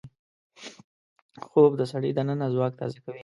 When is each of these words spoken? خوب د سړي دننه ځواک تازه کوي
خوب 1.47 1.71
د 1.77 1.81
سړي 1.91 2.11
دننه 2.17 2.47
ځواک 2.53 2.73
تازه 2.79 2.99
کوي 3.03 3.19